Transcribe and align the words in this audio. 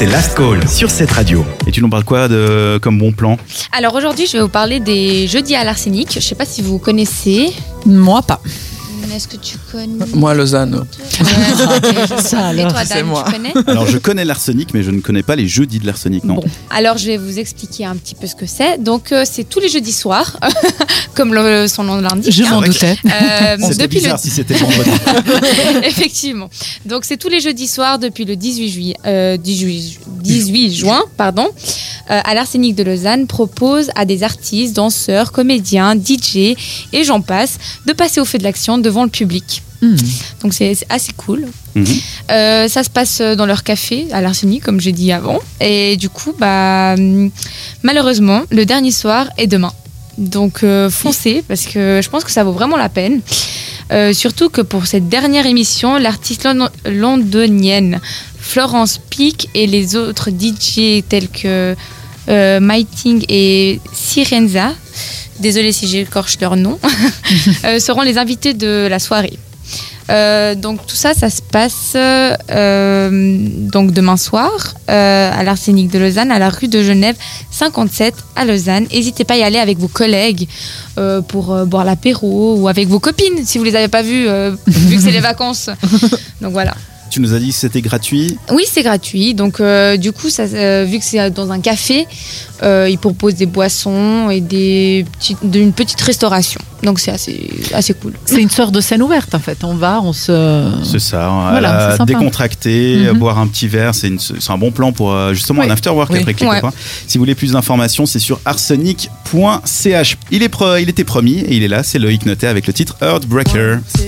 c'est 0.00 0.06
Last 0.06 0.34
Call 0.34 0.66
sur 0.66 0.90
cette 0.90 1.10
radio. 1.10 1.44
Et 1.66 1.72
tu 1.72 1.82
nous 1.82 1.90
parles 1.90 2.04
quoi 2.04 2.26
de, 2.26 2.78
comme 2.80 2.98
bon 2.98 3.12
plan? 3.12 3.36
Alors 3.70 3.94
aujourd'hui, 3.94 4.26
je 4.26 4.32
vais 4.32 4.42
vous 4.42 4.48
parler 4.48 4.80
des 4.80 5.26
jeudis 5.26 5.54
à 5.54 5.62
l'arsenic. 5.62 6.14
Je 6.14 6.20
sais 6.20 6.34
pas 6.34 6.46
si 6.46 6.62
vous 6.62 6.78
connaissez. 6.78 7.52
Moi 7.84 8.22
pas. 8.22 8.40
Est-ce 9.14 9.28
que 9.28 9.36
tu 9.36 9.56
connais 9.72 10.04
Moi, 10.14 10.34
Lausanne. 10.34 10.74
Ouais, 10.74 12.18
Ça, 12.22 12.54
Et 12.54 12.60
alors, 12.60 12.72
toi, 12.72 12.84
c'est 12.84 12.94
Dan, 12.94 13.06
moi. 13.06 13.24
tu 13.26 13.32
connais 13.32 13.52
Alors 13.66 13.86
je 13.86 13.98
connais 13.98 14.24
l'arsenic, 14.24 14.72
mais 14.74 14.82
je 14.82 14.90
ne 14.90 15.00
connais 15.00 15.22
pas 15.22 15.36
les 15.36 15.48
jeudis 15.48 15.78
de 15.80 15.86
l'arsenic, 15.86 16.24
non 16.24 16.36
Bon, 16.36 16.44
alors 16.70 16.96
je 16.98 17.06
vais 17.06 17.16
vous 17.16 17.38
expliquer 17.38 17.84
un 17.84 17.96
petit 17.96 18.14
peu 18.14 18.26
ce 18.26 18.34
que 18.34 18.46
c'est. 18.46 18.82
Donc 18.82 19.12
euh, 19.12 19.24
c'est 19.30 19.44
tous 19.44 19.60
les 19.60 19.68
jeudis 19.68 19.92
soirs, 19.92 20.38
comme 21.14 21.34
le- 21.34 21.66
son 21.68 21.84
nom 21.84 22.00
l'indique. 22.00 22.32
Je 22.32 22.44
hein. 22.44 22.50
m'en 22.50 22.60
que- 22.60 22.66
doutais. 22.68 22.96
Euh, 23.04 23.56
C'était 23.60 23.74
depuis 23.86 23.96
le 23.96 24.02
bizarre 24.04 24.18
si 24.18 24.30
c'était 24.30 24.54
vendredi. 24.54 24.90
Effectivement. 25.84 26.48
Donc 26.86 27.04
c'est 27.04 27.16
tous 27.16 27.28
les 27.28 27.40
jeudis 27.40 27.68
soirs 27.68 27.98
depuis 27.98 28.24
le 28.24 28.36
18 28.36 28.68
juillet, 28.68 28.96
euh, 29.06 29.36
18, 29.36 30.00
18 30.22 30.72
juin, 30.74 31.02
pardon. 31.16 31.48
Euh, 32.10 32.20
à 32.24 32.34
l'Arsenic 32.34 32.74
de 32.74 32.82
Lausanne 32.82 33.26
propose 33.26 33.90
à 33.94 34.04
des 34.04 34.22
artistes, 34.24 34.74
danseurs, 34.74 35.30
comédiens, 35.32 35.94
DJ 35.94 36.56
et 36.92 37.04
j'en 37.04 37.20
passe 37.20 37.58
de 37.86 37.92
passer 37.92 38.20
au 38.20 38.24
feu 38.24 38.38
de 38.38 38.42
l'action 38.44 38.78
devant 38.78 38.99
le 39.04 39.10
public. 39.10 39.62
Hmm. 39.82 39.96
Donc 40.42 40.52
c'est 40.52 40.76
assez 40.90 41.12
cool. 41.16 41.46
Mhm. 41.74 41.86
Euh, 42.32 42.68
ça 42.68 42.84
se 42.84 42.90
passe 42.90 43.20
dans 43.22 43.46
leur 43.46 43.62
café 43.62 44.06
à 44.12 44.20
l'Arsenic, 44.20 44.62
comme 44.62 44.78
j'ai 44.80 44.92
dit 44.92 45.10
avant. 45.12 45.38
Et 45.60 45.96
du 45.96 46.08
coup, 46.10 46.34
bah, 46.38 46.94
hum, 46.98 47.30
malheureusement, 47.82 48.42
le 48.50 48.66
dernier 48.66 48.90
soir 48.90 49.28
est 49.38 49.46
demain. 49.46 49.72
Donc 50.18 50.64
euh, 50.64 50.90
foncez, 50.90 51.42
parce 51.48 51.64
que 51.66 52.00
je 52.02 52.08
pense 52.10 52.24
que 52.24 52.30
ça 52.30 52.44
vaut 52.44 52.52
vraiment 52.52 52.76
la 52.76 52.90
peine. 52.90 53.22
Euh, 53.92 54.12
surtout 54.12 54.50
que 54.50 54.60
pour 54.60 54.86
cette 54.86 55.08
dernière 55.08 55.46
émission, 55.46 55.96
l'artiste 55.96 56.44
lon- 56.44 56.68
londonienne 56.84 58.00
Florence 58.38 58.98
Peak 59.10 59.48
et 59.54 59.66
les 59.66 59.96
autres 59.96 60.30
DJ 60.30 61.02
tels 61.08 61.28
que 61.28 61.74
euh, 62.28 62.60
Mighting 62.60 63.24
et 63.28 63.80
Sirenza, 63.92 64.74
désolé 65.40 65.72
si 65.72 65.86
j'écorche 65.86 66.38
leur 66.40 66.56
nom, 66.56 66.78
euh, 67.64 67.78
seront 67.78 68.02
les 68.02 68.18
invités 68.18 68.54
de 68.54 68.86
la 68.88 68.98
soirée. 68.98 69.38
Euh, 70.10 70.54
donc 70.54 70.86
tout 70.86 70.96
ça, 70.96 71.14
ça 71.14 71.30
se 71.30 71.40
passe 71.40 71.92
euh, 71.94 73.10
donc 73.70 73.92
demain 73.92 74.16
soir 74.16 74.74
euh, 74.88 75.30
à 75.32 75.42
l'Arsenic 75.44 75.90
de 75.90 75.98
Lausanne, 75.98 76.32
à 76.32 76.38
la 76.38 76.48
rue 76.48 76.68
de 76.68 76.82
Genève 76.82 77.16
57 77.50 78.14
à 78.34 78.44
Lausanne. 78.44 78.86
N'hésitez 78.92 79.24
pas 79.24 79.34
à 79.34 79.36
y 79.36 79.42
aller 79.42 79.58
avec 79.58 79.78
vos 79.78 79.88
collègues 79.88 80.48
pour 81.28 81.56
boire 81.64 81.84
l'apéro 81.84 82.56
ou 82.58 82.68
avec 82.68 82.88
vos 82.88 83.00
copines 83.00 83.44
si 83.44 83.56
vous 83.56 83.64
les 83.64 83.74
avez 83.74 83.88
pas 83.88 84.02
vues 84.02 84.26
vu 84.66 84.96
que 84.96 85.02
c'est 85.02 85.12
les 85.12 85.20
vacances. 85.20 85.70
Donc 86.42 86.52
voilà. 86.52 86.74
Tu 87.10 87.20
nous 87.20 87.34
as 87.34 87.38
dit 87.40 87.48
que 87.48 87.54
c'était 87.54 87.82
gratuit. 87.82 88.38
Oui, 88.52 88.62
c'est 88.70 88.82
gratuit. 88.84 89.34
Donc, 89.34 89.58
euh, 89.60 89.96
du 89.96 90.12
coup, 90.12 90.30
ça, 90.30 90.44
euh, 90.44 90.84
vu 90.88 91.00
que 91.00 91.04
c'est 91.04 91.30
dans 91.30 91.50
un 91.50 91.58
café, 91.60 92.06
euh, 92.62 92.88
ils 92.88 92.98
proposent 92.98 93.34
des 93.34 93.46
boissons 93.46 94.30
et 94.30 94.40
des 94.40 95.04
petites, 95.18 95.38
d'une 95.44 95.72
petite 95.72 96.00
restauration. 96.00 96.60
Donc, 96.84 97.00
c'est 97.00 97.10
assez, 97.10 97.50
assez 97.74 97.94
cool. 97.94 98.12
C'est 98.24 98.40
une 98.40 98.48
sorte 98.48 98.72
de 98.72 98.80
scène 98.80 99.02
ouverte 99.02 99.34
en 99.34 99.40
fait. 99.40 99.64
On 99.64 99.74
va, 99.74 100.00
on 100.02 100.12
se. 100.12 100.70
C'est 100.84 101.00
ça, 101.00 101.48
Voilà, 101.50 101.98
décontracter, 102.06 102.96
Mhm. 103.12 103.18
boire 103.18 103.38
un 103.38 103.48
petit 103.48 103.66
verre, 103.68 103.94
c'est 103.94 104.06
une- 104.08 104.18
un 104.48 104.58
bon 104.58 104.70
plan 104.70 104.92
pour 104.92 105.12
justement 105.34 105.62
Oui. 105.62 105.68
un 105.68 105.70
after 105.72 105.90
work 105.90 106.10
Oui. 106.12 106.20
après 106.20 106.34
les 106.38 106.46
Ouais. 106.46 106.60
copains. 106.60 106.72
Si 107.08 107.18
vous 107.18 107.22
voulez 107.22 107.34
plus 107.34 107.52
d'informations, 107.52 108.06
c'est 108.06 108.18
sur 108.20 108.40
arsenic.ch. 108.44 110.16
Il, 110.30 110.42
est 110.42 110.50
il 110.80 110.88
était 110.88 111.04
promis 111.04 111.38
et 111.40 111.56
il 111.56 111.62
est 111.64 111.68
là, 111.68 111.82
c'est 111.82 111.98
Loïc 111.98 112.24
Notet 112.24 112.46
avec 112.46 112.66
le 112.66 112.72
titre 112.72 112.96
Heartbreaker. 113.02 113.80
Two, 113.94 114.02